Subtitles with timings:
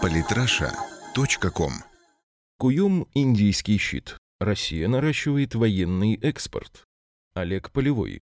[0.00, 1.72] Политраша.ком
[2.58, 4.16] Куем индийский щит.
[4.40, 6.84] Россия наращивает военный экспорт.
[7.34, 8.20] Олег Полевой.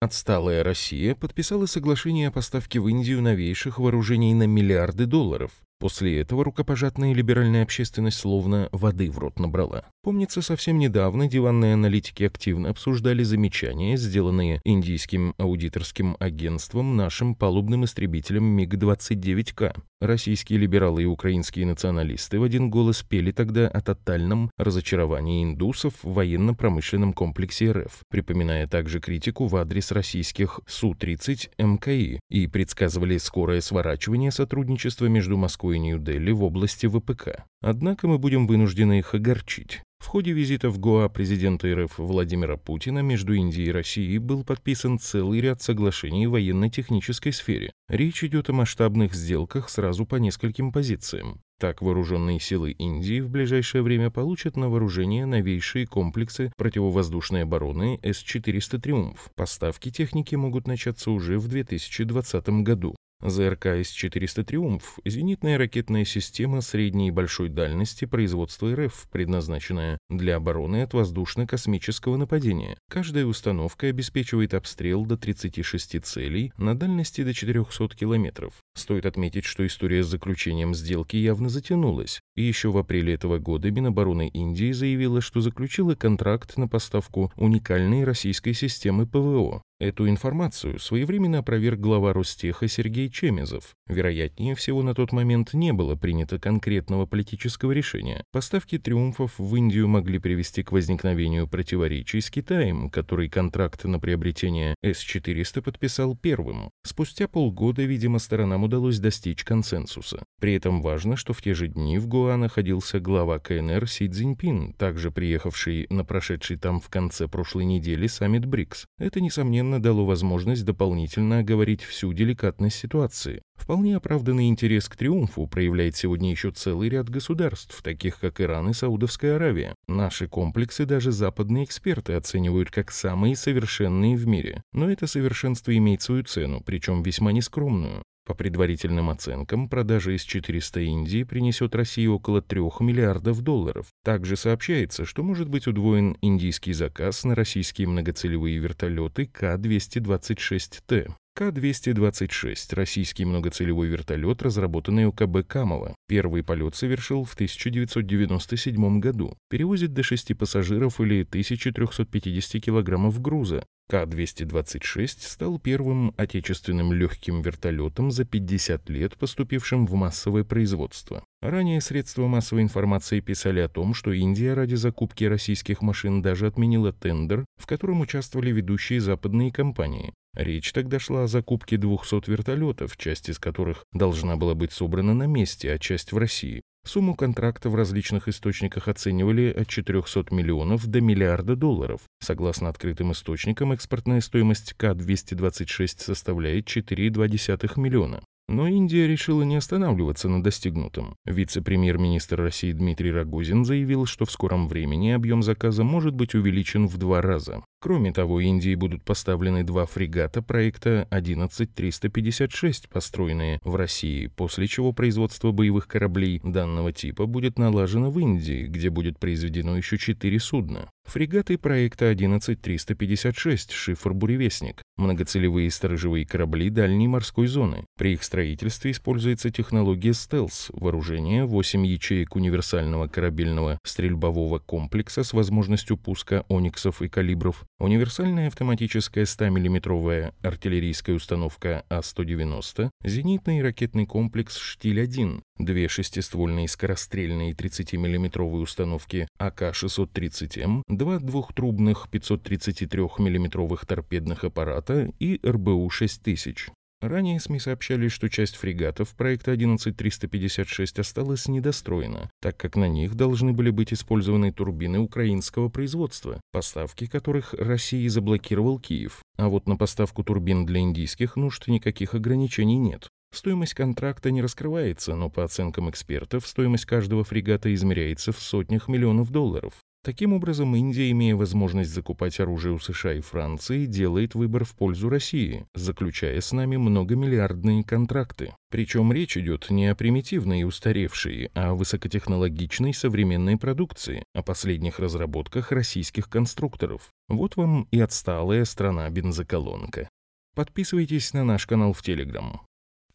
[0.00, 5.52] Отсталая Россия подписала соглашение о поставке в Индию новейших вооружений на миллиарды долларов.
[5.78, 9.84] После этого рукопожатная либеральная общественность словно воды в рот набрала.
[10.02, 18.44] Помнится, совсем недавно диванные аналитики активно обсуждали замечания, сделанные индийским аудиторским агентством нашим палубным истребителем
[18.44, 19.76] МиГ-29К.
[20.00, 26.12] Российские либералы и украинские националисты в один голос пели тогда о тотальном разочаровании индусов в
[26.12, 34.30] военно-промышленном комплексе РФ, припоминая также критику в адрес российских Су-30 МКИ и предсказывали скорое сворачивание
[34.30, 37.46] сотрудничества между Москвой и Нью-Дели в области ВПК.
[37.62, 39.80] Однако мы будем вынуждены их огорчить.
[39.98, 44.98] В ходе визита в Гоа президента РФ Владимира Путина между Индией и Россией был подписан
[45.00, 47.72] целый ряд соглашений в военно-технической сфере.
[47.88, 51.40] Речь идет о масштабных сделках сразу по нескольким позициям.
[51.58, 58.78] Так, вооруженные силы Индии в ближайшее время получат на вооружение новейшие комплексы противовоздушной обороны С-400
[58.78, 59.30] «Триумф».
[59.34, 62.94] Поставки техники могут начаться уже в 2020 году.
[63.22, 70.82] ЗРК С-400 «Триумф»— зенитная ракетная система средней и большой дальности производства РФ, предназначенная для обороны
[70.82, 72.76] от воздушно-космического нападения.
[72.90, 78.54] Каждая установка обеспечивает обстрел до 36 целей на дальности до 400 километров.
[78.74, 83.70] Стоит отметить, что история с заключением сделки явно затянулась, и еще в апреле этого года
[83.70, 89.62] Минобороны Индии заявила, что заключила контракт на поставку уникальной российской системы ПВО.
[89.78, 93.74] Эту информацию своевременно опроверг глава Ростеха Сергей Чемезов.
[93.86, 98.24] Вероятнее всего, на тот момент не было принято конкретного политического решения.
[98.32, 104.76] Поставки триумфов в Индию могли привести к возникновению противоречий с Китаем, который контракт на приобретение
[104.82, 106.70] С-400 подписал первым.
[106.82, 110.24] Спустя полгода, видимо, сторонам удалось достичь консенсуса.
[110.40, 114.72] При этом важно, что в те же дни в Гоа находился глава КНР Си Цзиньпин,
[114.72, 118.86] также приехавший на прошедший там в конце прошлой недели саммит БРИКС.
[118.98, 123.42] Это, несомненно, несомненно, дало возможность дополнительно оговорить всю деликатность ситуации.
[123.56, 128.72] Вполне оправданный интерес к триумфу проявляет сегодня еще целый ряд государств, таких как Иран и
[128.72, 129.74] Саудовская Аравия.
[129.88, 134.62] Наши комплексы даже западные эксперты оценивают как самые совершенные в мире.
[134.72, 138.02] Но это совершенство имеет свою цену, причем весьма нескромную.
[138.26, 143.86] По предварительным оценкам, продажа из 400 Индии принесет России около 3 миллиардов долларов.
[144.02, 151.14] Также сообщается, что может быть удвоен индийский заказ на российские многоцелевые вертолеты К-226Т.
[151.36, 155.94] К-226– российский многоцелевой вертолет, разработанный УКБ Камова.
[156.08, 159.36] Первый полет совершил в 1997 году.
[159.50, 163.64] Перевозит до 6 пассажиров или 1350 килограммов груза.
[163.88, 171.24] К-226 стал первым отечественным легким вертолетом за 50 лет, поступившим в массовое производство.
[171.40, 176.92] Ранее средства массовой информации писали о том, что Индия ради закупки российских машин даже отменила
[176.92, 180.12] тендер, в котором участвовали ведущие западные компании.
[180.34, 185.26] Речь тогда шла о закупке 200 вертолетов, часть из которых должна была быть собрана на
[185.26, 186.62] месте, а часть в России.
[186.86, 192.00] Сумму контракта в различных источниках оценивали от 400 миллионов до миллиарда долларов.
[192.20, 198.22] Согласно открытым источникам, экспортная стоимость К-226 составляет 4,2 миллиона.
[198.48, 201.16] Но Индия решила не останавливаться на достигнутом.
[201.24, 206.96] Вице-премьер-министр России Дмитрий Рогозин заявил, что в скором времени объем заказа может быть увеличен в
[206.98, 207.64] два раза.
[207.86, 215.52] Кроме того, Индии будут поставлены два фрегата проекта 11356, построенные в России, после чего производство
[215.52, 220.90] боевых кораблей данного типа будет налажено в Индии, где будет произведено еще четыре судна.
[221.06, 227.84] Фрегаты проекта 11356 «Шифр-буревестник»— многоцелевые сторожевые корабли дальней морской зоны.
[227.96, 235.96] При их строительстве используется технология стелс, вооружение 8 ячеек универсального корабельного стрельбового комплекса с возможностью
[235.96, 245.88] пуска ониксов и калибров, универсальная автоматическая 100-мм артиллерийская установка А-190, зенитный ракетный комплекс «Штиль-1», две
[245.88, 256.70] шестиствольные скорострельные 30-мм установки АК-630М, два двухтрубных 533 мм торпедных аппарата и РБУ-6000.
[257.02, 263.52] Ранее СМИ сообщали, что часть фрегатов проекта 11356 осталась недостроена, так как на них должны
[263.52, 269.20] были быть использованы турбины украинского производства, поставки которых России заблокировал Киев.
[269.36, 273.08] А вот на поставку турбин для индийских нужд никаких ограничений нет.
[273.30, 279.30] Стоимость контракта не раскрывается, но по оценкам экспертов, стоимость каждого фрегата измеряется в сотнях миллионов
[279.30, 279.74] долларов.
[280.06, 285.08] Таким образом, Индия, имея возможность закупать оружие у США и Франции, делает выбор в пользу
[285.08, 288.54] России, заключая с нами многомиллиардные контракты.
[288.70, 295.00] Причем речь идет не о примитивной и устаревшей, а о высокотехнологичной современной продукции, о последних
[295.00, 297.08] разработках российских конструкторов.
[297.26, 300.08] Вот вам и отсталая страна-бензоколонка.
[300.54, 302.60] Подписывайтесь на наш канал в Телеграм.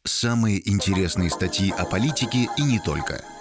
[0.03, 3.23] Самые интересные статьи о политике и не только–